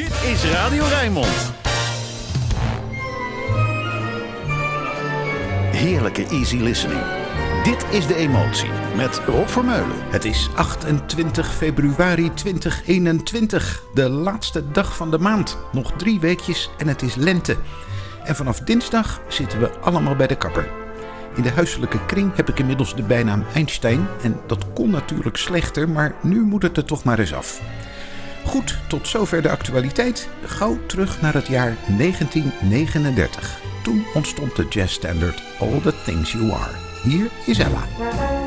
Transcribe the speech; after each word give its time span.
Dit 0.00 0.22
is 0.32 0.44
Radio 0.44 0.84
Rijnmond. 0.84 1.52
Heerlijke 5.72 6.26
easy 6.26 6.56
listening. 6.56 7.00
Dit 7.64 7.86
is 7.90 8.06
de 8.06 8.14
emotie 8.14 8.70
met 8.96 9.20
Rob 9.26 9.48
Vermeulen. 9.48 9.96
Het 10.10 10.24
is 10.24 10.48
28 10.56 11.54
februari 11.54 12.34
2021, 12.34 13.82
de 13.94 14.08
laatste 14.08 14.70
dag 14.70 14.96
van 14.96 15.10
de 15.10 15.18
maand. 15.18 15.58
Nog 15.72 15.92
drie 15.92 16.20
weekjes 16.20 16.70
en 16.78 16.88
het 16.88 17.02
is 17.02 17.14
lente. 17.14 17.56
En 18.24 18.36
vanaf 18.36 18.60
dinsdag 18.60 19.20
zitten 19.28 19.60
we 19.60 19.70
allemaal 19.78 20.16
bij 20.16 20.26
de 20.26 20.36
kapper. 20.36 20.68
In 21.36 21.42
de 21.42 21.50
huiselijke 21.50 22.06
kring 22.06 22.36
heb 22.36 22.48
ik 22.48 22.58
inmiddels 22.58 22.96
de 22.96 23.02
bijnaam 23.02 23.44
Einstein. 23.54 24.06
En 24.22 24.40
dat 24.46 24.72
kon 24.72 24.90
natuurlijk 24.90 25.36
slechter, 25.36 25.88
maar 25.88 26.14
nu 26.22 26.40
moet 26.40 26.62
het 26.62 26.76
er 26.76 26.84
toch 26.84 27.04
maar 27.04 27.18
eens 27.18 27.34
af. 27.34 27.60
Goed, 28.50 28.78
tot 28.88 29.08
zover 29.08 29.42
de 29.42 29.50
actualiteit. 29.50 30.28
Gauw 30.44 30.78
terug 30.86 31.20
naar 31.20 31.34
het 31.34 31.46
jaar 31.46 31.76
1939. 31.98 33.60
Toen 33.82 34.04
ontstond 34.14 34.56
de 34.56 34.66
jazzstandard 34.68 35.42
All 35.60 35.80
the 35.80 35.94
Things 36.04 36.32
You 36.32 36.52
Are. 36.52 36.74
Hier 37.02 37.30
is 37.46 37.58
Ella. 37.58 38.39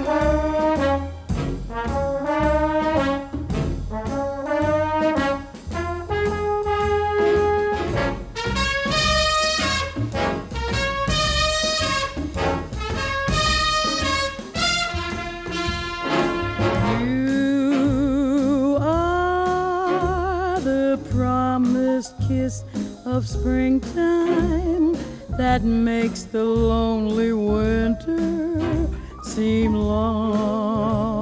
Of 23.13 23.27
springtime 23.27 24.97
that 25.37 25.61
makes 25.61 26.23
the 26.23 26.43
lonely 26.43 27.31
winter 27.31 28.89
seem 29.23 29.75
long. 29.75 31.13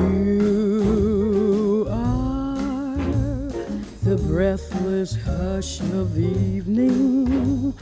You 0.00 1.86
are 1.90 2.96
the 4.02 4.16
breathless 4.26 5.14
hush 5.26 5.80
of 5.80 6.18
evening 6.18 7.74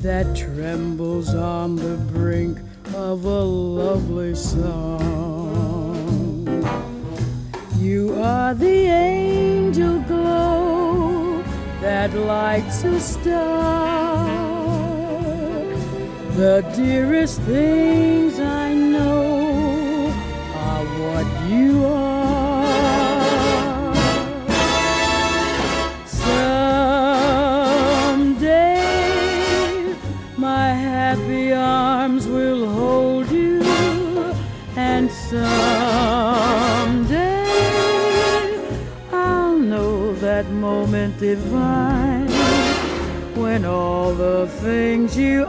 that 0.00 0.34
trembles 0.34 1.34
on 1.34 1.76
the 1.76 1.98
brink 2.10 2.58
of 2.94 3.26
a 3.26 3.42
lovely 3.42 4.34
song. 4.34 5.17
You 7.88 8.12
are 8.16 8.52
the 8.52 8.80
angel 8.86 10.00
glow 10.00 11.42
that 11.80 12.12
lights 12.12 12.84
a 12.84 13.00
star. 13.00 14.26
The 16.36 16.60
dearest 16.76 17.40
things 17.52 18.38
I 18.40 18.74
know 18.74 20.12
are 20.68 20.84
what 21.00 21.50
you 21.50 21.86
are. 21.86 22.07
Divine. 41.18 42.28
When 43.34 43.64
all 43.64 44.14
the 44.14 44.46
things 44.46 45.16
you 45.16 45.46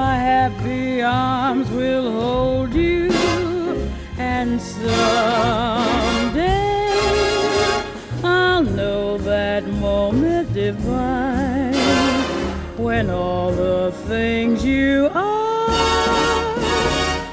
my 0.00 0.16
happy 0.16 1.02
arms 1.02 1.68
will 1.78 2.08
hold 2.20 2.72
you, 2.72 3.10
and 4.16 4.50
someday 4.60 6.06
I'll 8.24 8.62
know 8.78 9.18
that 9.18 9.62
moment 9.88 10.46
divine 10.54 11.74
when 12.84 13.10
all 13.10 13.50
the 13.52 13.92
things 14.08 14.64
you 14.64 15.10
are 15.12 15.70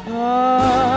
are 0.10 0.97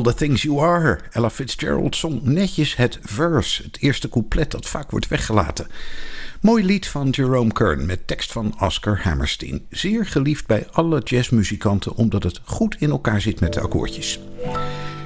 All 0.00 0.12
the 0.12 0.18
Things 0.18 0.42
You 0.42 0.60
Are. 0.60 0.98
Ella 1.12 1.30
Fitzgerald 1.30 1.96
zong 1.96 2.22
netjes 2.22 2.76
het 2.76 2.98
verse, 3.02 3.62
het 3.62 3.76
eerste 3.80 4.08
couplet 4.08 4.50
dat 4.50 4.66
vaak 4.66 4.90
wordt 4.90 5.08
weggelaten. 5.08 5.66
Mooi 6.40 6.64
lied 6.64 6.86
van 6.86 7.08
Jerome 7.08 7.52
Kern 7.52 7.86
met 7.86 8.06
tekst 8.06 8.32
van 8.32 8.54
Oscar 8.60 9.00
Hammerstein. 9.02 9.66
Zeer 9.70 10.06
geliefd 10.06 10.46
bij 10.46 10.66
alle 10.70 11.00
jazzmuzikanten 11.00 11.94
omdat 11.94 12.22
het 12.22 12.40
goed 12.44 12.76
in 12.78 12.90
elkaar 12.90 13.20
zit 13.20 13.40
met 13.40 13.52
de 13.52 13.60
akkoordjes. 13.60 14.20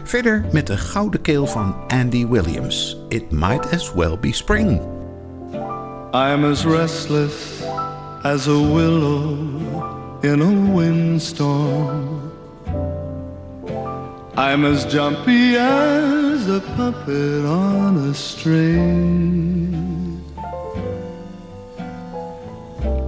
Verder 0.05 0.45
met 0.53 0.67
de 0.67 0.77
gouden 0.77 1.21
keel 1.21 1.47
van 1.47 1.75
Andy 1.89 2.27
Williams. 2.27 2.97
It 3.09 3.31
might 3.31 3.73
as 3.73 3.93
well 3.93 4.19
be 4.19 4.33
spring. 4.33 4.81
I'm 6.13 6.45
as 6.45 6.65
restless 6.65 7.63
as 8.23 8.47
a 8.49 8.73
willow 8.73 9.39
in 10.21 10.41
a 10.41 10.77
windstorm. 10.77 12.24
I'm 14.37 14.65
as 14.65 14.85
jumpy 14.85 15.55
as 15.57 16.49
a 16.49 16.61
puppet 16.61 17.45
on 17.45 18.11
a 18.11 18.13
string. 18.13 19.85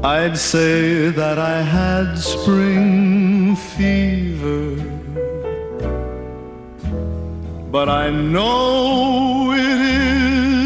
I'd 0.04 0.38
say 0.38 1.08
that 1.10 1.36
I 1.36 1.62
had 1.62 2.14
spring 2.14 3.56
fever, 3.56 4.76
but 7.72 7.88
I 7.88 8.10
know 8.10 9.50
it 9.52 9.80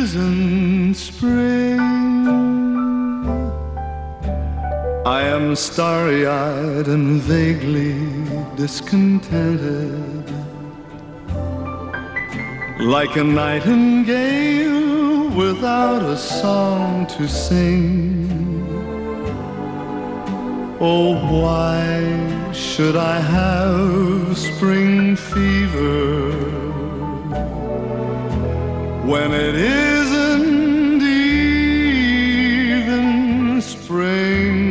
isn't 0.02 0.94
spring. 0.94 1.80
I 5.06 5.22
am 5.22 5.56
starry 5.56 6.26
eyed 6.26 6.86
and 6.86 7.18
vaguely 7.22 7.96
discontented. 8.56 10.39
Like 12.82 13.16
a 13.16 13.24
nightingale 13.24 14.80
without 15.30 16.02
a 16.02 16.16
song 16.16 17.06
to 17.08 17.28
sing. 17.28 18.26
Oh, 20.80 21.14
why 21.42 22.52
should 22.52 22.96
I 22.96 23.20
have 23.20 24.38
spring 24.38 25.14
fever 25.14 26.32
when 29.04 29.32
it 29.32 29.54
isn't 29.54 31.02
even 31.02 31.60
spring? 33.60 34.70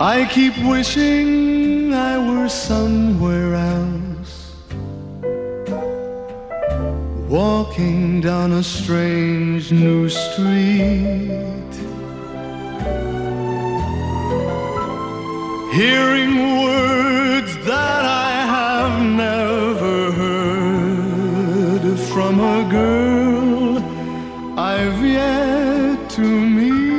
I 0.00 0.24
keep 0.24 0.56
wishing 0.64 1.92
I 1.92 2.16
were 2.16 2.48
somewhere 2.48 3.54
else, 3.54 3.89
walking 7.30 8.20
down 8.20 8.50
a 8.52 8.62
strange 8.62 9.70
new 9.70 10.08
street. 10.08 11.30
hearing 15.72 16.34
words 16.64 17.52
that 17.64 18.04
I 18.04 18.32
have 18.56 18.94
never 19.26 20.10
heard 20.10 21.84
from 22.12 22.40
a 22.40 22.68
girl 22.68 23.78
I've 24.58 25.00
yet 25.04 26.10
to 26.16 26.26
meet. 26.56 26.90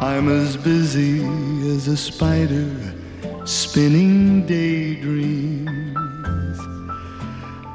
I'm 0.00 0.26
as 0.40 0.56
busy 0.56 1.13
spider 1.96 2.94
spinning 3.44 4.46
daydreams. 4.46 5.68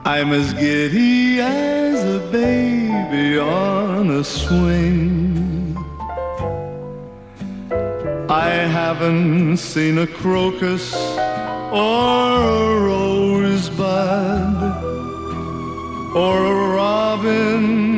I'm 0.06 0.34
as 0.34 0.54
giddy 0.54 1.40
as 1.40 2.04
a 2.04 2.20
baby 2.32 3.38
on 3.38 4.10
a 4.10 4.24
swing. 4.24 5.76
I 8.30 8.50
haven't 8.50 9.58
seen 9.58 9.98
a 10.00 10.08
crocus 10.08 10.94
or 11.72 12.40
a 12.50 12.80
rosebud 12.82 14.64
or 16.16 16.46
a 16.46 16.76
robin 16.76 17.89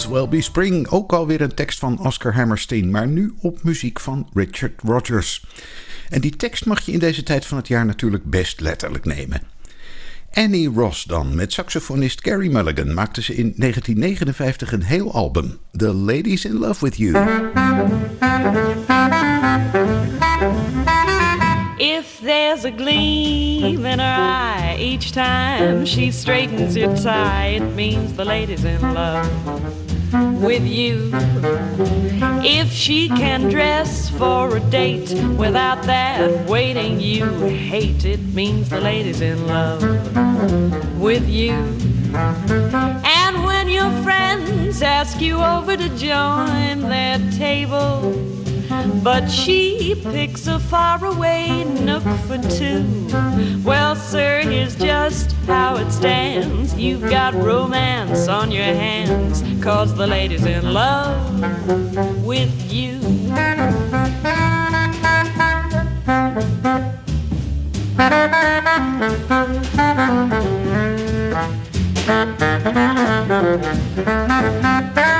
As 0.00 0.08
Well 0.08 0.28
Be 0.28 0.40
Spring, 0.40 0.88
ook 0.88 1.12
alweer 1.12 1.40
een 1.40 1.54
tekst 1.54 1.78
van 1.78 2.04
Oscar 2.04 2.34
Hammerstein, 2.34 2.90
maar 2.90 3.06
nu 3.06 3.34
op 3.40 3.62
muziek 3.62 4.00
van 4.00 4.28
Richard 4.34 4.80
Rodgers. 4.82 5.44
En 6.08 6.20
die 6.20 6.36
tekst 6.36 6.66
mag 6.66 6.80
je 6.80 6.92
in 6.92 6.98
deze 6.98 7.22
tijd 7.22 7.46
van 7.46 7.56
het 7.56 7.68
jaar 7.68 7.86
natuurlijk 7.86 8.24
best 8.24 8.60
letterlijk 8.60 9.04
nemen. 9.04 9.42
Annie 10.32 10.68
Ross 10.68 11.04
dan, 11.04 11.34
met 11.34 11.52
saxofonist 11.52 12.20
Gary 12.22 12.52
Mulligan, 12.52 12.94
maakte 12.94 13.22
ze 13.22 13.34
in 13.34 13.52
1959 13.56 14.72
een 14.72 14.82
heel 14.82 15.12
album, 15.12 15.58
The 15.72 15.94
Ladies 15.94 16.44
in 16.44 16.58
Love 16.58 16.84
With 16.84 16.96
You. 16.96 17.12
If 21.76 22.20
there's 22.22 22.64
a 22.64 22.72
gleam 22.76 23.86
in 23.86 23.98
her 23.98 24.18
eye 24.18 24.76
each 24.78 25.10
time 25.10 25.86
she 25.86 26.10
straightens 26.10 26.74
her 26.74 26.96
tie, 27.02 27.46
it 27.46 27.74
means 27.74 28.12
the 28.12 28.24
lady's 28.24 28.64
in 28.64 28.80
love 28.80 29.89
with 30.40 30.64
you. 30.64 31.10
If 32.42 32.72
she 32.72 33.08
can 33.08 33.48
dress 33.48 34.08
for 34.10 34.56
a 34.56 34.60
date 34.60 35.12
without 35.36 35.82
that 35.84 36.48
waiting 36.48 36.98
you 36.98 37.26
hate, 37.44 38.04
it 38.04 38.20
means 38.34 38.70
the 38.70 38.80
lady's 38.80 39.20
in 39.20 39.46
love 39.46 39.82
with 40.98 41.28
you. 41.28 41.52
And 42.14 43.44
when 43.44 43.68
your 43.68 43.90
friends 44.02 44.82
ask 44.82 45.20
you 45.20 45.36
over 45.36 45.76
to 45.76 45.88
join 45.96 46.80
their 46.88 47.18
table, 47.32 48.39
but 49.02 49.28
she 49.28 49.94
picks 50.02 50.46
a 50.46 50.58
faraway 50.58 51.64
nook 51.64 52.02
for 52.26 52.38
two. 52.38 52.84
Well, 53.64 53.96
sir, 53.96 54.40
here's 54.40 54.76
just 54.76 55.32
how 55.46 55.76
it 55.76 55.90
stands. 55.90 56.74
You've 56.74 57.08
got 57.08 57.34
romance 57.34 58.28
on 58.28 58.50
your 58.50 58.64
hands, 58.64 59.42
cause 59.62 59.94
the 59.94 60.06
lady's 60.06 60.44
in 60.44 60.72
love 60.72 62.24
with 62.24 62.72
you. 62.72 63.00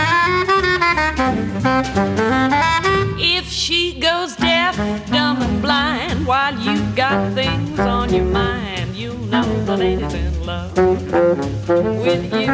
If 1.83 3.47
she 3.47 3.99
goes 3.99 4.35
deaf, 4.35 4.77
dumb, 5.09 5.41
and 5.41 5.61
blind 5.63 6.27
while 6.27 6.55
you've 6.59 6.95
got 6.95 7.33
things 7.33 7.79
on 7.79 8.13
your 8.13 8.25
mind, 8.25 8.95
you 8.95 9.13
know 9.13 9.65
the 9.65 9.77
lady's 9.77 10.13
in 10.13 10.45
love 10.45 10.77
with 10.77 12.31
you. 12.33 12.51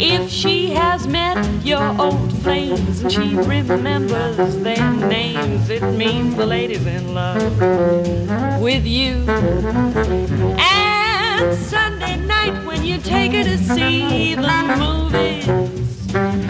If 0.00 0.28
she 0.28 0.70
has 0.70 1.06
met 1.06 1.38
your 1.64 2.00
old 2.00 2.32
flames 2.42 3.00
and 3.00 3.12
she 3.12 3.36
remembers 3.36 4.56
their 4.56 4.92
names, 4.94 5.70
it 5.70 5.82
means 5.92 6.34
the 6.34 6.46
lady's 6.46 6.84
in 6.84 7.14
love 7.14 8.60
with 8.60 8.84
you. 8.86 9.24
And 10.58 11.56
Sunday 11.56 12.16
night 12.16 12.66
when 12.66 12.84
you 12.84 12.98
take 12.98 13.32
her 13.34 13.44
to 13.44 13.56
see 13.58 14.34
the 14.34 14.74
movies, 14.78 15.87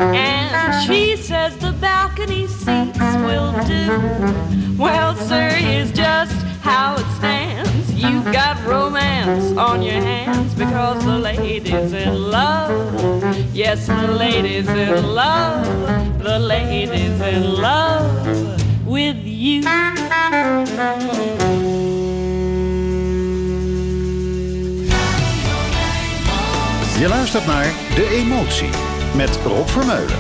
and 0.01 0.87
she 0.87 1.17
says 1.17 1.57
the 1.59 1.73
balcony 1.73 2.47
seats 2.47 2.99
will 3.27 3.53
do. 3.67 4.77
Well, 4.79 5.17
sir, 5.17 5.51
here's 5.51 5.93
just 5.93 6.33
how 6.63 6.95
it 6.95 7.07
stands. 7.17 7.93
You've 7.95 8.33
got 8.33 8.65
romance 8.65 9.57
on 9.57 9.83
your 9.83 10.01
hands 10.01 10.55
because 10.55 11.05
the 11.05 11.19
lady's 11.19 11.93
in 11.93 12.31
love. 12.31 13.37
Yes, 13.53 13.87
the 13.87 14.09
lady's 14.13 14.69
in 14.69 15.15
love. 15.15 15.67
The 16.23 16.39
lady's 16.39 17.21
in 17.21 17.55
love 17.61 18.27
with 18.87 19.17
you. 19.25 19.63
Je 26.99 27.09
luistert 27.09 27.47
naar 27.47 27.73
De 27.95 28.09
Emotie 28.09 28.88
met 29.19 29.39
Rob 29.45 29.69
Vermeulen. 29.69 30.19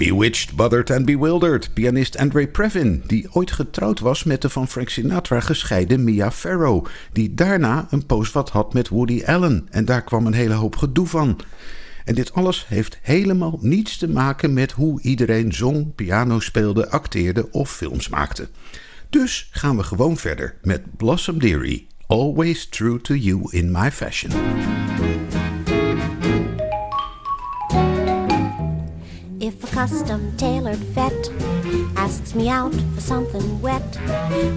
Bewitched, 0.00 0.56
Bothered 0.56 0.90
and 0.90 1.04
Bewildered, 1.04 1.74
pianist 1.74 2.16
Andre 2.18 2.48
Previn, 2.48 3.02
die 3.06 3.28
ooit 3.32 3.52
getrouwd 3.52 4.00
was 4.00 4.24
met 4.24 4.42
de 4.42 4.48
van 4.48 4.68
Frank 4.68 4.88
Sinatra 4.88 5.40
gescheiden 5.40 6.04
Mia 6.04 6.30
Farrow, 6.30 6.86
die 7.12 7.34
daarna 7.34 7.86
een 7.90 8.06
poos 8.06 8.32
wat 8.32 8.50
had 8.50 8.74
met 8.74 8.88
Woody 8.88 9.22
Allen 9.24 9.66
en 9.70 9.84
daar 9.84 10.02
kwam 10.02 10.26
een 10.26 10.32
hele 10.32 10.54
hoop 10.54 10.76
gedoe 10.76 11.06
van. 11.06 11.40
En 12.04 12.14
dit 12.14 12.32
alles 12.32 12.66
heeft 12.68 12.98
helemaal 13.02 13.58
niets 13.60 13.96
te 13.96 14.08
maken 14.08 14.52
met 14.52 14.72
hoe 14.72 15.00
iedereen 15.02 15.52
zong, 15.52 15.94
piano 15.94 16.40
speelde, 16.40 16.88
acteerde 16.88 17.50
of 17.50 17.70
films 17.70 18.08
maakte. 18.08 18.48
Dus 19.10 19.48
gaan 19.50 19.76
we 19.76 19.82
gewoon 19.82 20.16
verder 20.16 20.54
met 20.62 20.96
Blossom 20.96 21.38
Dearie, 21.38 21.86
Always 22.06 22.68
True 22.68 23.00
to 23.00 23.14
You 23.14 23.48
in 23.50 23.70
My 23.70 23.90
Fashion. 23.90 24.30
Custom 29.80 30.30
tailored 30.36 30.84
vet 30.94 31.30
asks 31.96 32.34
me 32.34 32.50
out 32.50 32.74
for 32.94 33.00
something 33.00 33.62
wet, 33.62 33.96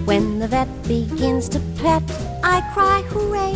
when 0.04 0.38
the 0.38 0.46
vet 0.46 0.68
begins 0.86 1.48
to 1.48 1.58
pet, 1.80 2.02
I 2.42 2.60
cry 2.74 3.00
hooray. 3.08 3.54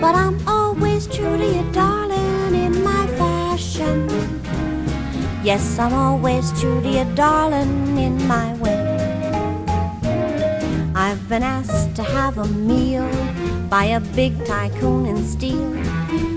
But 0.00 0.16
I'm 0.16 0.36
always 0.48 1.06
true 1.06 1.36
to 1.36 1.46
you, 1.46 1.64
darling, 1.70 2.56
in 2.56 2.82
my 2.82 3.06
fashion. 3.20 4.08
Yes, 5.44 5.78
I'm 5.78 5.94
always 5.94 6.50
true 6.60 6.80
to 6.82 6.88
you, 6.88 7.06
darling, 7.14 7.98
in 7.98 8.16
my 8.26 8.54
way. 8.54 8.80
I've 10.96 11.28
been 11.28 11.44
asked 11.44 11.94
to 11.94 12.02
have 12.02 12.38
a 12.38 12.48
meal 12.48 13.08
by 13.68 13.84
a 13.84 14.00
big 14.00 14.44
tycoon 14.46 15.06
in 15.06 15.24
steel. 15.24 15.72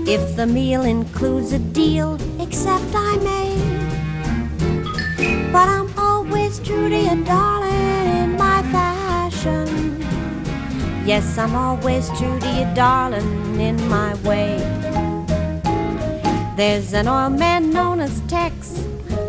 If 0.08 0.36
the 0.36 0.46
meal 0.46 0.82
includes 0.82 1.52
a 1.52 1.58
deal, 1.58 2.18
except 2.40 2.84
I 2.94 3.16
may. 3.16 3.52
But 5.50 5.68
I'm 5.68 5.92
always 5.98 6.58
true 6.58 6.88
to 6.88 6.98
you, 6.98 7.24
darling, 7.24 8.22
in 8.22 8.36
my 8.36 8.62
fashion. 8.70 10.00
Yes, 11.06 11.38
I'm 11.38 11.54
always 11.54 12.08
true 12.18 12.38
to 12.38 12.48
you, 12.48 12.74
darling, 12.74 13.60
in 13.60 13.76
my 13.88 14.14
way. 14.22 14.58
There's 16.56 16.92
an 16.92 17.08
oil 17.08 17.30
man 17.30 17.70
known 17.70 18.00
as 18.00 18.20
Tex 18.22 18.84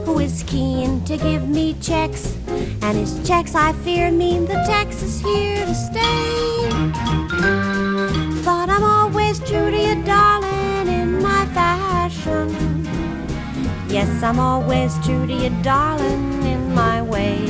who 0.06 0.20
is 0.20 0.44
keen 0.44 1.04
to 1.06 1.18
give 1.18 1.48
me 1.48 1.76
checks. 1.82 2.36
And 2.82 2.98
his 2.98 3.26
checks, 3.26 3.56
I 3.56 3.72
fear, 3.84 4.12
mean 4.12 4.46
the 4.46 4.62
Tex 4.68 5.02
is 5.02 5.22
here 5.22 5.66
to 5.66 5.74
stay. 5.74 7.63
Always 9.34 9.50
true 9.50 9.72
to 9.72 9.78
you, 9.78 10.04
darling, 10.04 10.88
in 10.88 11.20
my 11.20 11.48
fashion. 11.56 12.86
Yes, 13.90 14.22
I'm 14.22 14.40
always 14.40 14.94
true 15.04 15.26
to 15.26 15.34
you, 15.34 15.50
darling, 15.64 16.44
in 16.44 16.72
my 16.76 17.02
way. 17.02 17.48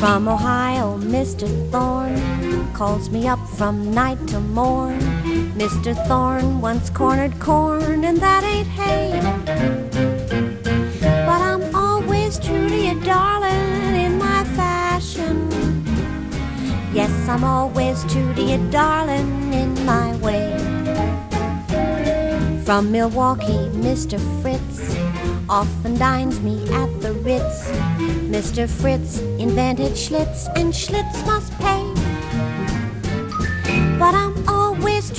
From 0.00 0.26
Ohio, 0.26 0.98
Mr. 0.98 1.46
Thorne 1.70 2.72
calls 2.72 3.08
me 3.10 3.28
up 3.28 3.38
from 3.50 3.94
night 3.94 4.18
to 4.26 4.40
morn. 4.40 5.19
Mr. 5.60 5.94
Thorne 6.08 6.62
once 6.62 6.88
cornered 6.88 7.38
corn, 7.38 8.02
and 8.02 8.16
that 8.16 8.42
ain't 8.44 8.66
hay. 8.66 9.10
But 11.26 11.42
I'm 11.42 11.74
always 11.74 12.38
true 12.38 12.66
to 12.70 12.74
you, 12.74 12.98
darling, 13.00 13.94
in 13.94 14.16
my 14.16 14.42
fashion. 14.56 15.50
Yes, 16.94 17.12
I'm 17.28 17.44
always 17.44 18.10
true 18.10 18.32
to 18.36 18.42
you, 18.42 18.70
darling, 18.70 19.52
in 19.52 19.74
my 19.84 20.16
way. 20.24 20.48
From 22.64 22.90
Milwaukee, 22.90 23.68
Mr. 23.86 24.18
Fritz 24.40 24.96
often 25.46 25.98
dines 25.98 26.40
me 26.40 26.56
at 26.72 27.02
the 27.02 27.12
Ritz. 27.12 27.70
Mr. 28.32 28.66
Fritz 28.66 29.20
invented 29.38 29.92
Schlitz, 29.92 30.48
and 30.56 30.72
Schlitz 30.72 31.22
must 31.26 31.52
pay. 31.58 31.84
But 33.98 34.14
I'm 34.14 34.29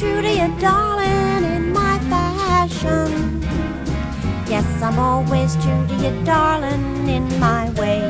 true 0.01 0.20
to 0.24 0.34
you, 0.34 0.48
darling, 0.60 1.43
in 1.43 1.72
my 1.72 2.00
fashion. 2.10 3.39
Yes, 4.50 4.65
I'm 4.81 4.98
always 4.98 5.53
true 5.58 5.86
to 5.89 5.96
you, 6.03 6.25
darling, 6.25 7.08
in 7.08 7.25
my 7.39 7.70
way. 7.79 8.01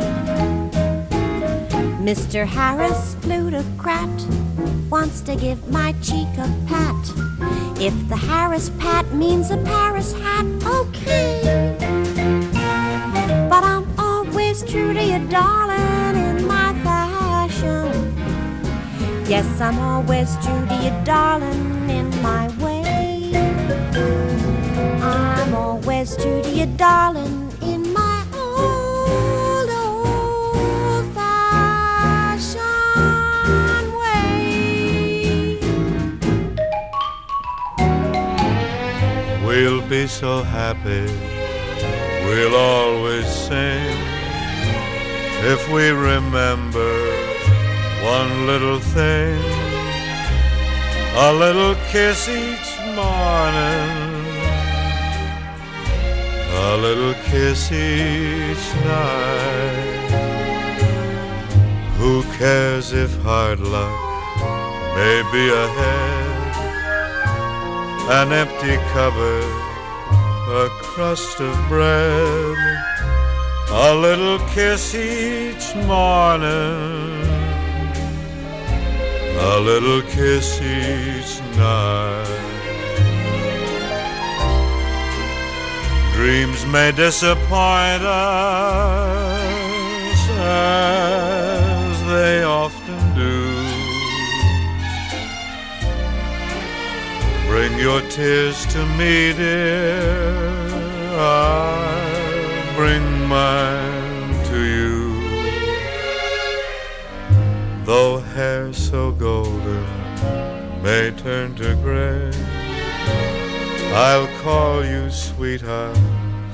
Mr. 2.00 2.48
Harris, 2.48 3.18
plutocrat, 3.20 4.10
wants 4.90 5.20
to 5.20 5.36
give 5.36 5.60
my 5.70 5.92
cheek 6.02 6.30
a 6.38 6.48
pat. 6.66 7.04
If 7.78 7.96
the 8.08 8.16
Harris 8.16 8.70
pat 8.80 9.06
means 9.14 9.52
a 9.52 9.58
Paris 9.58 10.14
hat, 10.14 10.46
okay. 10.66 11.76
But 13.50 13.66
I'm 13.66 13.86
always 14.00 14.64
true 14.64 14.94
to 14.94 15.04
you, 15.04 15.20
darling, 15.28 16.16
in 16.16 16.48
my 16.48 16.74
fashion. 16.86 17.92
Yes, 19.28 19.60
I'm 19.60 19.78
always 19.80 20.36
true 20.44 20.66
to 20.68 20.76
you, 20.84 20.92
darling, 21.06 21.71
in 21.98 22.08
my 22.22 22.48
way. 22.64 23.32
I'm 25.02 25.54
always 25.54 26.16
true 26.16 26.42
to 26.42 26.50
you, 26.50 26.66
darling, 26.78 27.52
in 27.62 27.82
my 27.94 28.18
old, 28.34 29.70
old 29.70 31.06
fashioned 31.16 32.58
way. 34.02 35.60
We'll 39.46 39.82
be 39.88 40.08
so 40.08 40.44
happy, 40.44 41.06
we'll 42.26 42.56
always 42.56 43.28
sing 43.28 43.98
if 45.54 45.62
we 45.74 45.90
remember 45.90 46.92
one 48.04 48.46
little 48.46 48.80
thing 48.80 49.61
a 51.16 51.34
little 51.34 51.76
kiss 51.92 52.28
each 52.30 52.70
morning, 52.96 54.26
a 56.66 56.78
little 56.78 57.14
kiss 57.26 57.72
each 57.72 58.66
night. 58.86 60.10
Who 61.98 62.24
cares 62.38 62.94
if 62.94 63.16
hard 63.22 63.60
luck 63.60 64.00
may 64.96 65.24
be 65.32 65.50
ahead? 65.50 66.32
an 68.12 68.34
empty 68.34 68.76
cupboard, 68.92 69.44
a 70.50 70.68
crust 70.82 71.40
of 71.40 71.56
bread, 71.70 72.58
a 73.70 73.96
little 73.96 74.38
kiss 74.50 74.94
each 74.94 75.74
morning, 75.88 77.01
a 79.44 79.60
little 79.60 80.02
kiss 80.04 80.62
each 80.62 81.42
night. 81.58 82.28
Dreams 86.14 86.66
may 86.68 86.92
disappoint 86.92 88.04
us 88.04 88.70
as 90.38 92.04
they 92.06 92.44
often 92.44 93.16
do. 93.16 93.42
Bring 97.50 97.80
your 97.80 98.02
tears 98.10 98.66
to 98.68 98.86
me, 98.98 99.34
dear. 99.34 100.02
I'll 101.14 102.76
bring 102.76 103.28
mine 103.28 103.91
Though 107.84 108.20
hair 108.20 108.72
so 108.74 109.12
golden 109.12 109.84
may 110.84 111.12
turn 111.18 111.56
to 111.56 111.74
gray, 111.82 112.32
I'll 113.94 114.28
call 114.44 114.86
you 114.86 115.10
sweetheart, 115.10 115.98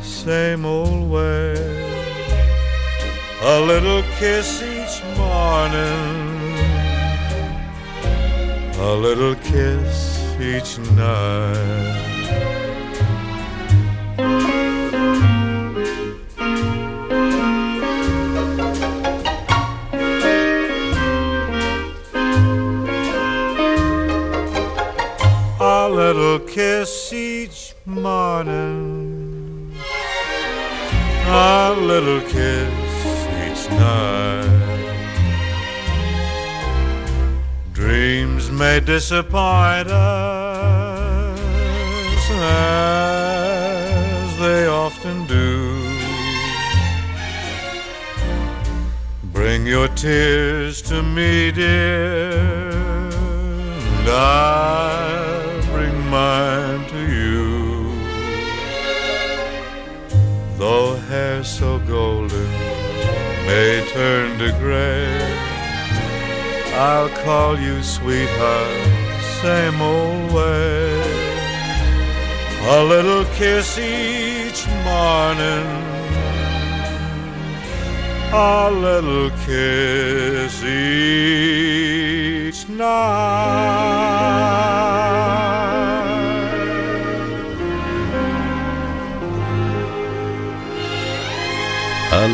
same 0.01 0.65
old 0.65 1.09
way. 1.09 1.53
A 3.41 3.59
little 3.59 4.03
kiss 4.17 4.63
each 4.63 5.03
morning, 5.17 6.55
a 8.79 8.93
little 8.95 9.35
kiss 9.35 10.17
each 10.39 10.79
night. 10.95 12.66
Little 31.99 32.21
kiss 32.29 33.05
each 33.43 33.63
night. 33.71 34.45
Dreams 37.73 38.51
may 38.51 38.79
disappoint 38.79 39.89
us 39.89 41.39
as 42.29 44.37
they 44.37 44.67
often 44.67 45.25
do. 45.25 45.73
Bring 49.33 49.65
your 49.65 49.87
tears 49.87 50.83
to 50.83 51.01
me, 51.01 51.51
dear, 51.51 52.69
and 53.89 54.07
I'll 54.07 55.63
bring 55.71 55.97
mine 56.11 56.56
may 63.57 63.77
turn 63.89 64.27
to 64.37 64.49
gray, 64.59 65.09
I'll 66.75 67.11
call 67.25 67.57
you 67.59 67.81
sweetheart, 67.81 68.81
same 69.41 69.81
old 69.81 70.31
way. 70.31 71.01
A 72.77 72.79
little 72.93 73.25
kiss 73.39 73.69
each 73.79 74.61
morning, 74.89 75.67
a 78.31 78.69
little 78.87 79.31
kiss 79.47 80.55
each 80.63 82.59
night. 82.69 83.97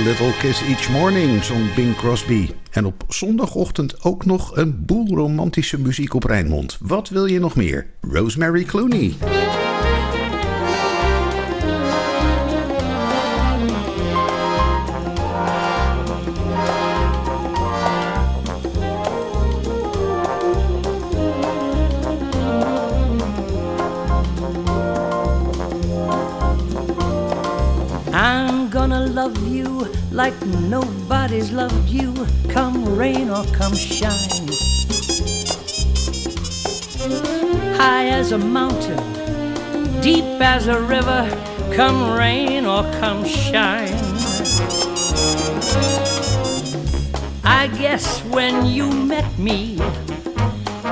Little 0.04 0.34
Kiss 0.40 0.62
Each 0.62 0.90
Morning, 0.90 1.44
zong 1.44 1.74
Bing 1.74 1.96
Crosby. 1.96 2.50
En 2.72 2.86
op 2.86 3.04
zondagochtend 3.08 4.04
ook 4.04 4.26
nog 4.26 4.58
een 4.58 4.86
boel 4.86 5.08
romantische 5.08 5.80
muziek 5.80 6.14
op 6.14 6.24
Rijnmond. 6.24 6.78
Wat 6.82 7.10
wil 7.10 7.26
je 7.26 7.40
nog 7.40 7.56
meer? 7.56 7.88
Rosemary 8.02 8.64
Clooney. 8.64 9.14
Like 30.14 30.40
nobody's 30.46 31.52
loved 31.52 31.90
you, 31.90 32.14
come 32.48 32.96
rain 32.96 33.30
or 33.30 33.44
come 33.46 33.74
shine. 33.74 34.48
High 37.76 38.10
as 38.10 38.32
a 38.32 38.38
mountain, 38.38 39.02
deep 40.02 40.24
as 40.40 40.68
a 40.68 40.80
river, 40.80 41.28
come 41.74 42.16
rain 42.16 42.66
or 42.66 42.84
come 43.00 43.26
shine. 43.26 43.92
I 47.44 47.68
guess 47.80 48.24
when 48.26 48.68
you 48.68 48.92
met 48.92 49.28
me, 49.40 49.80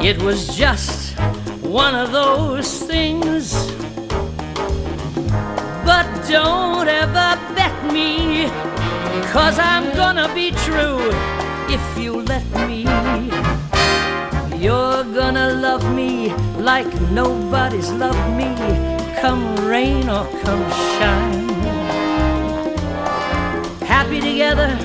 it 0.02 0.20
was 0.24 0.58
just 0.58 1.16
one 1.62 1.94
of 1.94 2.12
those 2.12 2.80
things. 2.80 3.54
But 5.86 6.08
don't 6.28 6.88
ever 6.88 7.38
bet 7.56 7.94
me, 7.94 8.51
cause 9.32 9.58
I'm 9.60 9.96
gonna 9.96 10.28
be 10.36 10.52
true 10.52 11.00
if 11.70 11.98
you 11.98 12.22
let 12.22 12.46
me. 12.68 12.84
You're 14.60 15.06
gonna 15.06 15.54
love 15.54 15.86
me 15.96 16.34
like 16.58 16.92
nobody's 17.12 17.90
loved 17.92 18.30
me, 18.36 18.54
come 19.22 19.44
rain 19.66 20.10
or 20.10 20.26
come 20.44 20.64
shine. 20.98 21.50
Happy 23.94 24.20
together, 24.20 24.78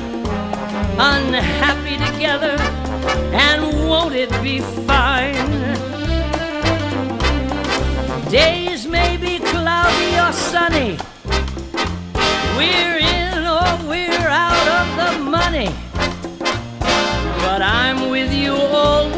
unhappy 0.97 1.97
together, 2.13 2.57
and 3.33 3.63
won't 3.89 4.15
it 4.15 4.31
be 4.45 4.61
fine? 4.87 5.35
Days 8.31 8.87
may 8.87 9.17
be 9.17 9.41
cloudy 9.41 10.13
or 10.25 10.33
sunny. 10.33 10.99
We're 12.57 13.06
out 14.37 14.69
of 14.79 14.87
the 15.01 15.13
money. 15.31 15.71
But 17.45 17.63
I'm 17.63 18.11
with 18.11 18.33
you 18.33 18.55
always. 18.55 19.16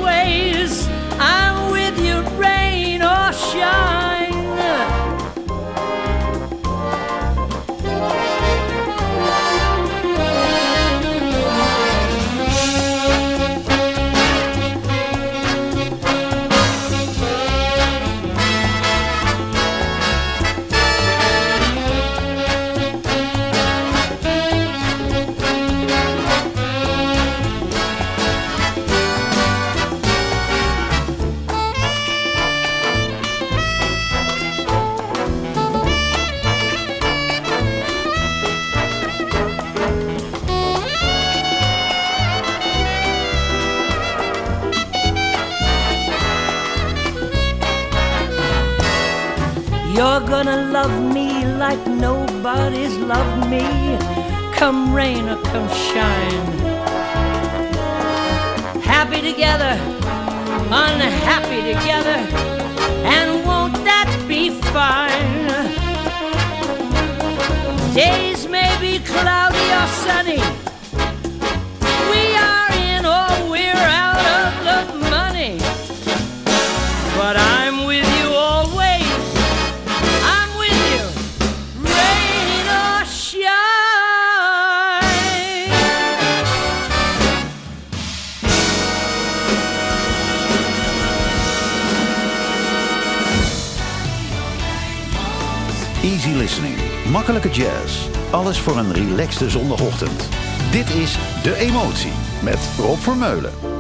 Met 102.42 102.58
Rob 102.78 102.98
Vermeulen. 102.98 103.77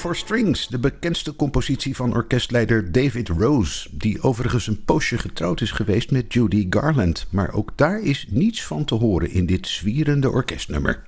For 0.00 0.16
Strings, 0.16 0.66
de 0.66 0.78
bekendste 0.78 1.36
compositie 1.36 1.96
van 1.96 2.14
orkestleider 2.14 2.92
David 2.92 3.28
Rose, 3.28 3.88
die 3.92 4.22
overigens 4.22 4.66
een 4.66 4.84
poosje 4.84 5.18
getrouwd 5.18 5.60
is 5.60 5.70
geweest 5.70 6.10
met 6.10 6.32
Judy 6.32 6.66
Garland, 6.70 7.26
maar 7.30 7.52
ook 7.52 7.72
daar 7.74 8.00
is 8.00 8.26
niets 8.28 8.64
van 8.64 8.84
te 8.84 8.94
horen 8.94 9.30
in 9.30 9.46
dit 9.46 9.68
zwierende 9.68 10.30
orkestnummer. 10.30 11.02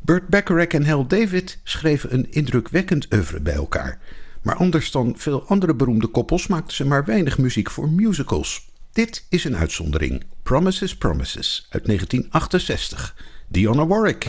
Burt 0.00 0.28
Bacharach 0.28 0.66
en 0.66 0.86
Hal 0.86 1.06
David 1.06 1.60
schreven 1.62 2.14
een 2.14 2.32
indrukwekkend 2.32 3.12
oeuvre 3.12 3.40
bij 3.40 3.54
elkaar. 3.54 4.00
Maar 4.42 4.56
anders 4.56 4.90
dan 4.90 5.14
veel 5.16 5.46
andere 5.46 5.74
beroemde 5.74 6.06
koppels 6.06 6.46
maakten 6.46 6.76
ze 6.76 6.86
maar 6.86 7.04
weinig 7.04 7.38
muziek 7.38 7.70
voor 7.70 7.90
musicals. 7.90 8.70
Dit 8.92 9.26
is 9.28 9.44
een 9.44 9.56
uitzondering. 9.56 10.24
Promises, 10.42 10.96
Promises 10.96 11.66
uit 11.70 11.84
1968. 11.84 13.16
Dionne 13.46 13.86
Warwick. 13.86 14.26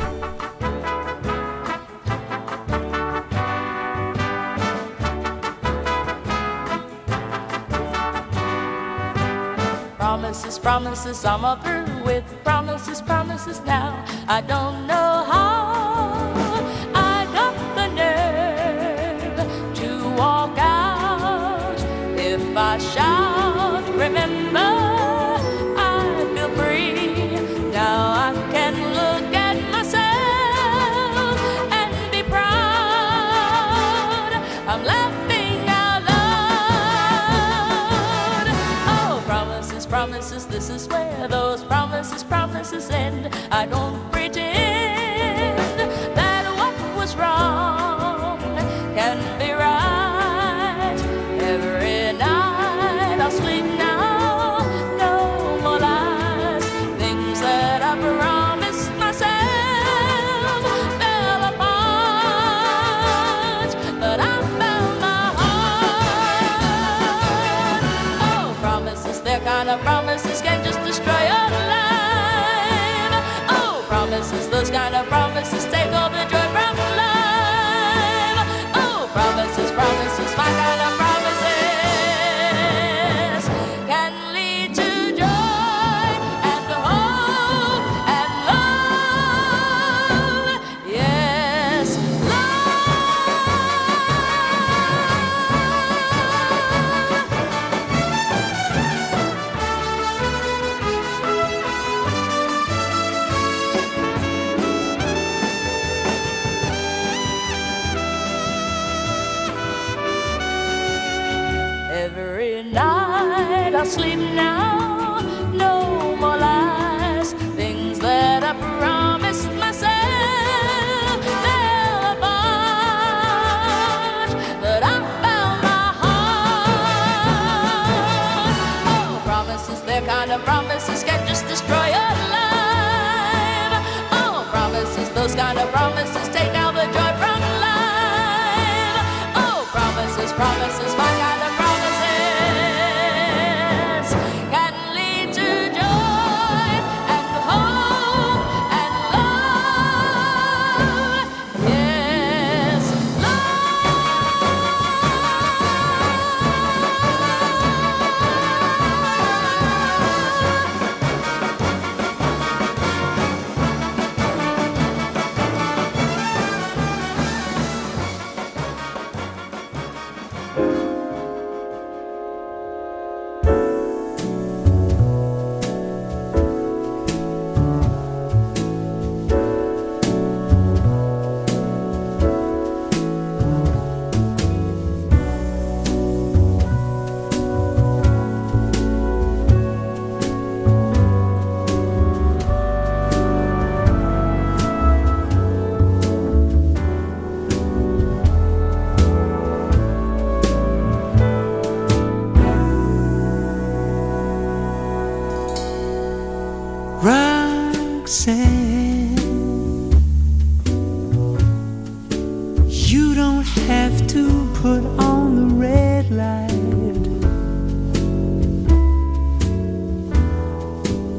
Promises, 10.20 10.60
promises, 10.60 11.24
I'm 11.24 11.46
a 11.46 11.58
through 11.64 12.04
with 12.04 12.26
promises, 12.44 13.02
promises 13.02 13.62
now. 13.62 14.04
I 14.28 14.42
don't 14.42 14.86
know 14.86 15.24
how 15.32 15.69
promises, 40.30 40.48
this 40.48 40.70
is 40.70 40.88
where 40.90 41.28
those 41.28 41.64
promises, 41.64 42.24
promises 42.24 42.90
end. 42.92 43.34
I 43.52 43.66
don't 43.66 43.89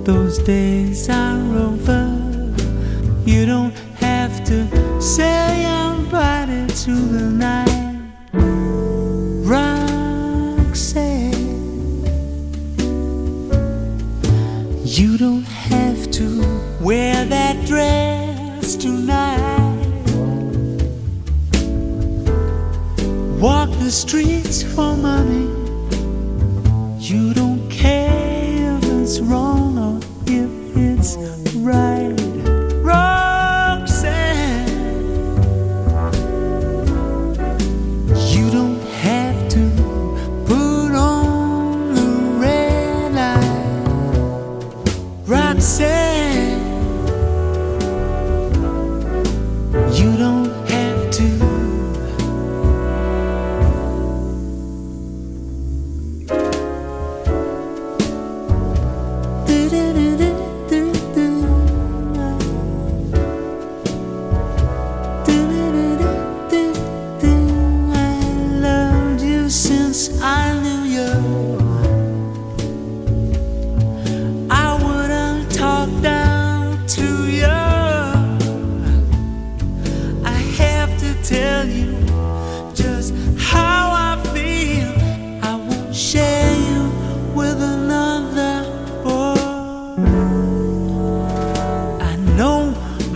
Those 0.05 0.39
days 0.39 1.09
are 1.11 1.39
over. 1.57 2.05
You 3.27 3.45
don't 3.45 3.75
have 3.97 4.43
to 4.45 5.01
sell 5.01 5.55
your 5.55 6.11
body 6.11 6.67
to 6.67 6.95
the 6.95 7.31
night. 7.31 8.01
Rock 9.45 9.91
Roxanne. 10.69 11.33
You 14.85 15.19
don't 15.19 15.43
have 15.43 16.11
to 16.13 16.27
wear 16.81 17.27
that 17.27 17.67
dress 17.67 18.77
tonight. 18.77 19.41
Walk 23.39 23.71
the 23.79 23.91
streets 23.91 24.63
for 24.63 24.97
money. 24.97 25.50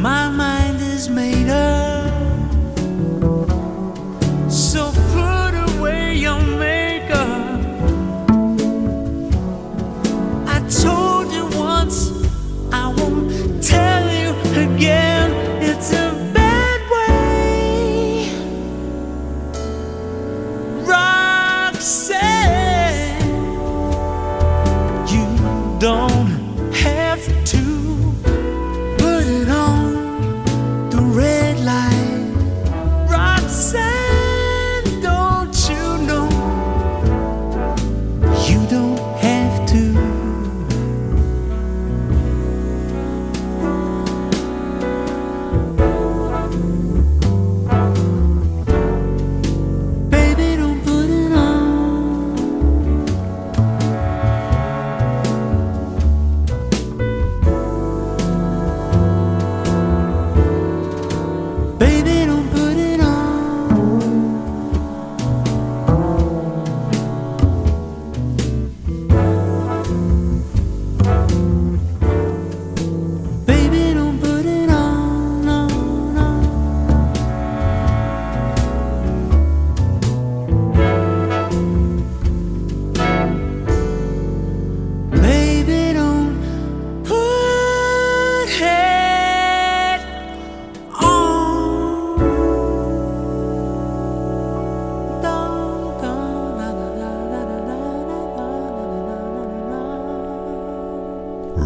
My 0.05 0.29
mind 0.29 0.83
is 0.83 1.09
made. 1.09 1.44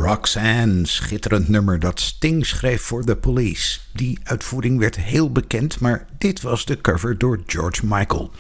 Roxanne, 0.09 0.87
schitterend 0.87 1.49
nummer 1.49 1.79
dat 1.79 2.01
Sting 2.01 2.47
schreef 2.47 2.83
voor 2.83 3.05
The 3.05 3.17
Police. 3.17 3.79
Die 3.93 4.19
uitvoering 4.23 4.79
werd 4.79 4.97
heel 4.97 5.33
bekend, 5.33 5.81
maar 5.81 6.07
dit 6.19 6.41
was 6.41 6.65
de 6.65 6.81
cover 6.81 7.19
door 7.19 7.41
George 7.47 7.87
Michael. 7.87 8.31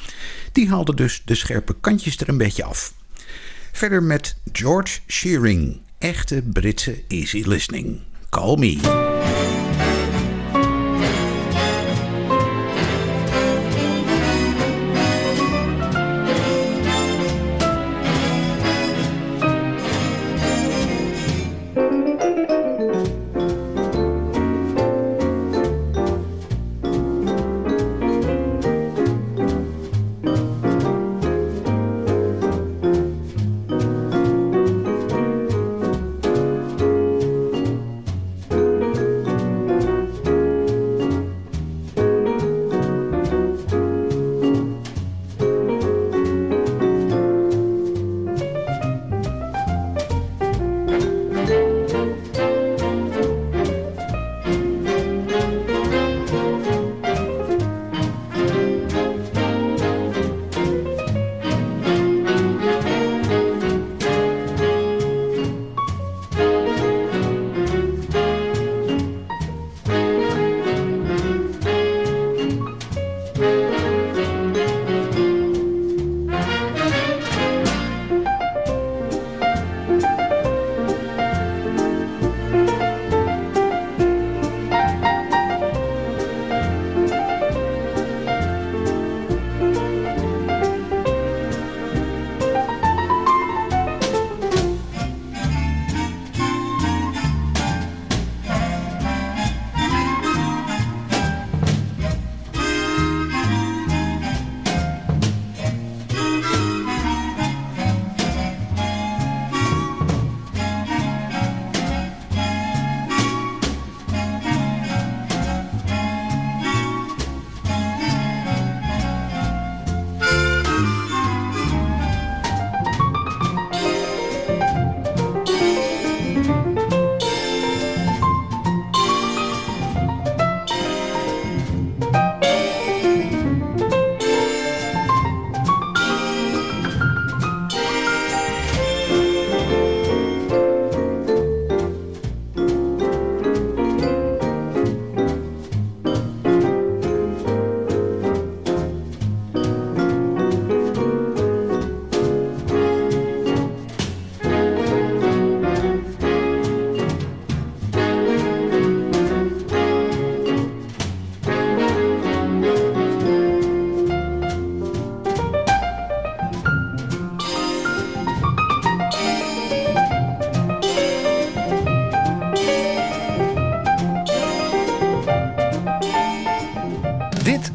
Die 0.52 0.68
haalde 0.68 0.94
dus 0.94 1.22
de 1.24 1.34
scherpe 1.34 1.74
kantjes 1.80 2.16
er 2.16 2.28
een 2.28 2.36
beetje 2.36 2.64
af. 2.64 2.94
Verder 3.72 4.02
met 4.02 4.36
George 4.52 5.00
Shearing, 5.06 5.80
echte 5.98 6.42
Britse 6.42 7.02
easy 7.08 7.42
listening. 7.46 8.00
Call 8.28 8.56
me. 8.56 9.37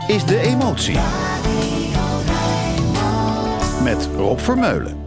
Is 0.08 0.26
De 0.26 0.40
Emotie. 0.40 0.98
Met 3.84 4.10
Rob 4.16 4.40
Vermeulen. 4.40 5.03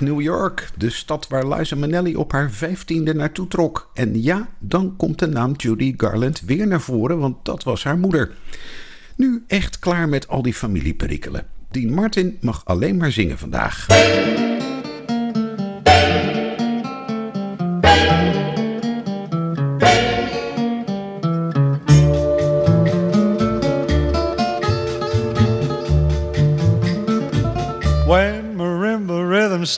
New 0.00 0.20
York, 0.20 0.68
de 0.76 0.90
stad 0.90 1.28
waar 1.28 1.48
Liza 1.48 1.76
Minnelli 1.76 2.16
op 2.16 2.32
haar 2.32 2.50
vijftiende 2.50 3.14
naartoe 3.14 3.48
trok. 3.48 3.90
En 3.94 4.22
ja, 4.22 4.48
dan 4.58 4.96
komt 4.96 5.18
de 5.18 5.26
naam 5.26 5.52
Judy 5.56 5.94
Garland 5.96 6.40
weer 6.40 6.66
naar 6.66 6.80
voren, 6.80 7.18
want 7.18 7.44
dat 7.44 7.62
was 7.62 7.84
haar 7.84 7.98
moeder. 7.98 8.30
Nu 9.16 9.44
echt 9.46 9.78
klaar 9.78 10.08
met 10.08 10.28
al 10.28 10.42
die 10.42 10.54
familieperikelen. 10.54 11.46
Dean 11.70 11.94
Martin 11.94 12.38
mag 12.40 12.64
alleen 12.64 12.96
maar 12.96 13.12
zingen 13.12 13.38
vandaag. 13.38 13.86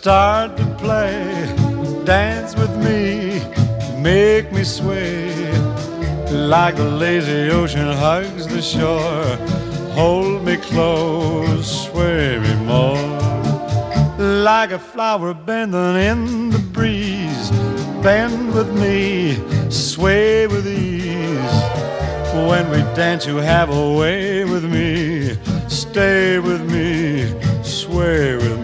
Start 0.05 0.55
to 0.55 0.67
play, 0.77 1.51
dance 2.05 2.55
with 2.57 2.77
me, 2.85 3.41
make 4.03 4.53
me 4.53 4.63
sway. 4.63 5.33
Like 6.31 6.77
the 6.77 6.91
lazy 6.91 7.49
ocean 7.51 7.87
hugs 7.87 8.47
the 8.47 8.61
shore, 8.61 9.25
hold 9.95 10.45
me 10.45 10.59
close, 10.59 11.87
sway 11.87 12.39
me 12.39 12.55
more. 12.67 13.09
Like 14.19 14.73
a 14.73 14.79
flower 14.79 15.33
bending 15.33 15.97
in 15.97 16.51
the 16.51 16.59
breeze, 16.59 17.51
bend 18.03 18.53
with 18.53 18.71
me, 18.79 19.39
sway 19.71 20.47
with 20.47 20.67
ease. 20.67 21.57
When 22.51 22.69
we 22.71 22.81
dance, 22.95 23.25
you 23.25 23.37
have 23.37 23.71
a 23.71 23.95
way 23.95 24.45
with 24.45 24.65
me. 24.71 25.39
Stay 25.69 26.39
with 26.41 26.63
me, 26.71 27.33
sway 27.63 28.37
with 28.37 28.59
me. 28.59 28.64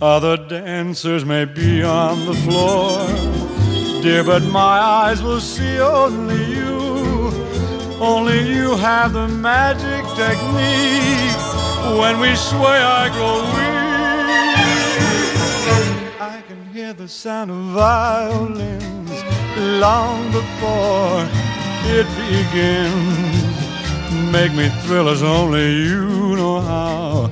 Other 0.00 0.36
dancers 0.36 1.24
may 1.24 1.46
be 1.46 1.82
on 1.82 2.26
the 2.26 2.34
floor, 2.34 2.98
dear, 4.02 4.22
but 4.22 4.42
my 4.42 4.60
eyes 4.60 5.22
will 5.22 5.40
see 5.40 5.78
only 5.80 6.44
you. 6.52 7.32
Only 7.98 8.46
you 8.46 8.76
have 8.76 9.14
the 9.14 9.26
magic 9.26 10.04
technique. 10.14 11.40
When 11.98 12.20
we 12.20 12.36
sway, 12.36 12.78
I 12.78 13.08
grow 13.08 13.40
weak. 13.56 13.76
I 16.20 16.42
can 16.46 16.66
hear 16.74 16.92
the 16.92 17.08
sound 17.08 17.50
of 17.50 17.56
violins 17.72 19.24
long 19.80 20.30
before 20.30 21.26
it 21.86 22.06
begins. 22.28 23.56
Make 24.30 24.52
me 24.52 24.68
thrill 24.82 25.08
as 25.08 25.22
only 25.22 25.72
you 25.84 26.36
know 26.36 26.60
how. 26.60 27.30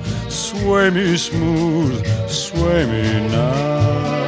Sway 0.61 0.89
me 0.89 1.17
smooth, 1.17 2.29
sway 2.29 2.85
me 2.85 3.27
now. 3.29 4.24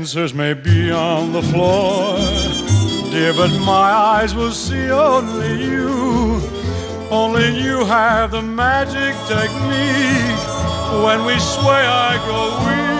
Dancers 0.00 0.32
may 0.32 0.54
be 0.54 0.90
on 0.90 1.30
the 1.30 1.42
floor, 1.42 2.16
dear, 3.10 3.34
but 3.34 3.50
my 3.66 3.90
eyes 4.14 4.34
will 4.34 4.50
see 4.50 4.90
only 4.90 5.62
you. 5.62 6.40
Only 7.10 7.50
you 7.60 7.84
have 7.84 8.30
the 8.30 8.40
magic 8.40 9.14
technique. 9.28 10.40
When 11.04 11.26
we 11.26 11.38
sway, 11.38 11.84
I 11.84 12.16
grow 12.24 12.48
weak. 12.64 12.94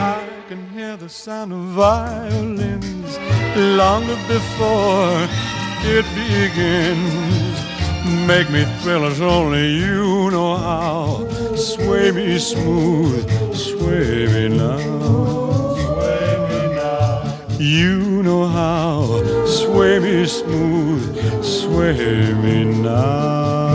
I 0.00 0.26
can 0.48 0.68
hear 0.70 0.96
the 0.96 1.08
sound 1.08 1.52
of 1.52 1.60
violins 1.76 3.16
long 3.56 4.04
before 4.26 5.28
it 5.94 6.06
begins. 6.18 7.56
Make 8.26 8.50
me 8.50 8.64
thrill 8.80 9.04
as 9.04 9.20
only 9.20 9.74
you 9.74 10.28
know 10.32 10.56
how. 10.56 11.37
Sway 11.58 12.12
me 12.12 12.38
smooth, 12.38 13.28
sway 13.52 14.26
me 14.28 14.56
now. 14.56 14.78
You 17.58 18.22
know 18.22 18.46
how. 18.46 19.44
Sway 19.44 19.98
me 19.98 20.24
smooth, 20.24 21.42
sway 21.42 22.32
me 22.34 22.62
now. 22.64 23.67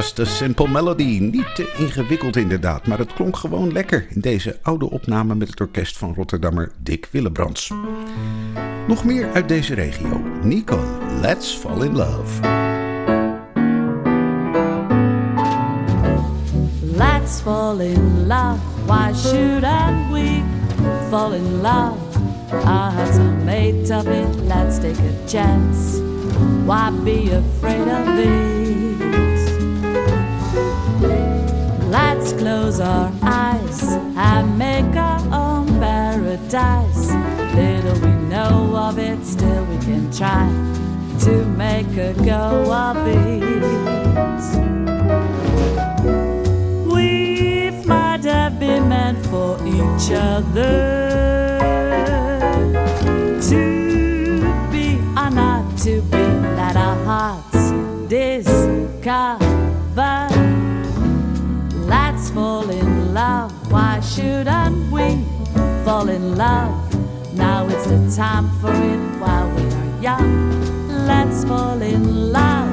Just 0.00 0.18
a 0.18 0.24
Simple 0.24 0.68
Melody. 0.68 1.18
Niet 1.18 1.54
te 1.54 1.72
ingewikkeld 1.76 2.36
inderdaad, 2.36 2.86
maar 2.86 2.98
het 2.98 3.12
klonk 3.12 3.36
gewoon 3.36 3.72
lekker 3.72 4.06
in 4.08 4.20
deze 4.20 4.58
oude 4.62 4.90
opname 4.90 5.34
met 5.34 5.48
het 5.48 5.60
orkest 5.60 5.98
van 5.98 6.14
Rotterdammer 6.14 6.72
Dick 6.78 7.08
Willebrands. 7.10 7.72
Nog 8.88 9.04
meer 9.04 9.32
uit 9.32 9.48
deze 9.48 9.74
regio. 9.74 10.22
Nico, 10.42 10.78
Let's 11.20 11.52
Fall 11.56 11.84
in 11.84 11.96
Love. 11.96 12.40
Let's 16.96 17.40
fall 17.40 17.80
in 17.80 18.26
love. 18.26 18.58
Why 18.86 19.12
shouldn't 19.14 20.12
we 20.12 20.42
fall 21.08 21.32
in 21.32 21.60
love? 21.60 21.98
Our 22.52 22.92
hearts 22.92 23.18
are 23.18 23.44
made 23.44 23.94
of 23.94 24.06
it. 24.06 24.46
Let's 24.46 24.78
take 24.78 24.98
a 24.98 25.28
chance. 25.28 26.00
Why 26.64 26.90
be 27.04 27.30
afraid 27.32 27.88
of 27.88 28.18
it? 28.18 28.89
Close 32.40 32.80
our 32.80 33.12
eyes 33.22 33.82
and 34.16 34.58
make 34.58 34.96
our 34.96 35.20
own 35.30 35.66
paradise. 35.78 37.12
Little 37.54 38.00
we 38.00 38.14
know 38.30 38.74
of 38.76 38.98
it, 38.98 39.22
still 39.26 39.62
we 39.66 39.76
can 39.84 40.10
try 40.10 40.48
to 41.20 41.44
make 41.44 41.94
a 41.98 42.14
go 42.24 42.72
of 42.72 42.96
it. 43.06 43.42
We 46.90 47.70
might 47.84 48.24
have 48.24 48.58
been 48.58 48.88
meant 48.88 49.18
for 49.26 49.58
each 49.66 50.10
other 50.10 51.58
to 53.50 54.40
be 54.72 54.96
or 55.14 55.30
not 55.30 55.76
to 55.80 56.00
be. 56.00 56.24
Let 56.56 56.76
our 56.76 57.04
hearts 57.04 57.72
discover. 58.08 59.49
Why 64.20 64.26
shouldn't 64.26 64.92
we 64.92 65.24
fall 65.82 66.08
in 66.10 66.36
love? 66.36 66.74
Now 67.34 67.66
it's 67.68 67.86
the 67.86 68.14
time 68.14 68.50
for 68.60 68.70
it 68.70 69.00
while 69.18 69.48
we 69.54 69.62
are 69.62 70.02
young. 70.02 71.06
Let's 71.06 71.44
fall 71.44 71.80
in 71.80 72.30
love. 72.30 72.69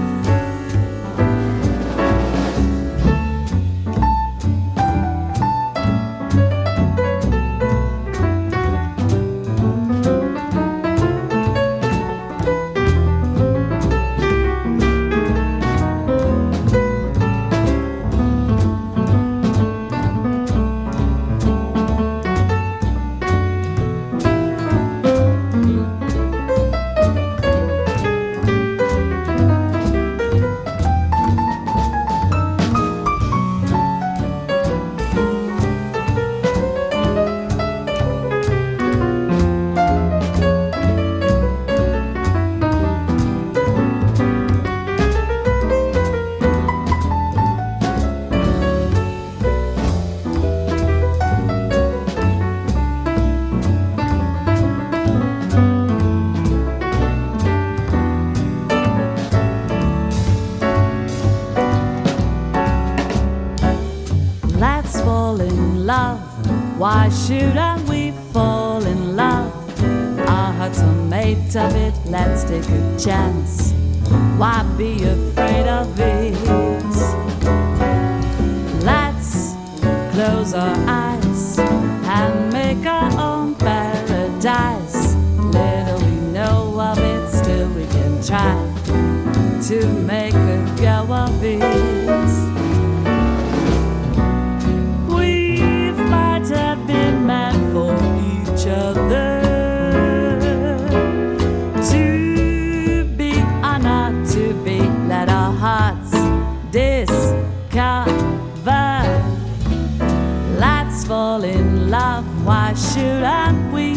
Why 112.77 112.83
shouldn't 112.93 113.73
we 113.73 113.95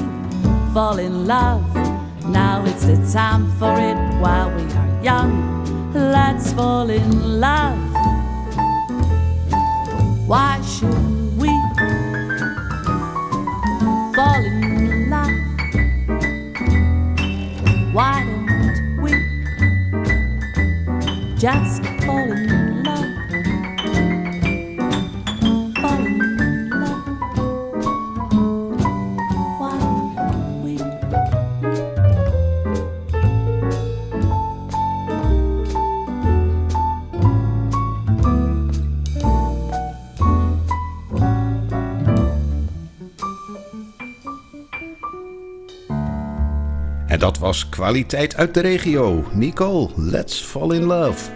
fall 0.73 0.99
in 0.99 1.27
love? 1.27 1.63
Now 2.25 2.65
it's 2.65 2.87
the 2.87 2.97
time 3.13 3.53
for 3.59 3.79
it 3.79 3.95
while 4.23 4.49
we 4.57 4.63
are 4.73 5.03
young. 5.05 5.93
Let's 5.93 6.55
fall 6.55 6.89
in 6.89 7.41
love. 7.41 7.77
Why 10.27 10.63
should 10.63 11.37
we 11.37 11.49
fall 14.17 14.45
in 14.47 15.11
love? 15.11 15.31
Why 17.93 18.25
don't 18.25 19.03
we 19.03 19.13
just 21.37 21.85
fall 22.07 22.33
in 22.33 22.49
love? 22.49 22.80
Kwaliteit 47.51 48.37
uit 48.37 48.55
de 48.55 48.61
regio. 48.61 49.25
Nicole, 49.33 49.89
let's 49.97 50.41
fall 50.41 50.75
in 50.75 50.83
love. 50.83 51.31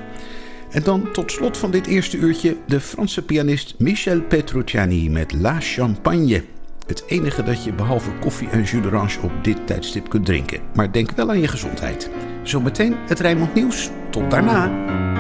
En 0.71 0.83
dan 0.83 1.13
tot 1.13 1.33
slot 1.33 1.57
van 1.57 1.71
dit 1.71 1.87
eerste 1.87 2.17
uurtje 2.17 2.57
de 2.67 2.81
Franse 2.81 3.23
pianist 3.23 3.75
Michel 3.79 4.23
Petrucciani 4.23 5.11
met 5.11 5.33
La 5.33 5.61
Champagne. 5.61 6.45
Het 6.87 7.05
enige 7.07 7.43
dat 7.43 7.65
je 7.65 7.73
behalve 7.73 8.11
koffie 8.21 8.49
en 8.49 8.63
jus 8.63 8.83
d'orange 8.83 9.21
op 9.23 9.33
dit 9.43 9.67
tijdstip 9.67 10.09
kunt 10.09 10.27
drinken. 10.27 10.61
Maar 10.75 10.93
denk 10.93 11.11
wel 11.11 11.31
aan 11.31 11.41
je 11.41 11.49
gezondheid. 11.49 12.11
Zometeen 12.43 12.95
het 13.07 13.21
Rijnmond 13.21 13.55
Nieuws. 13.55 13.91
Tot 14.11 14.31
daarna. 14.31 15.13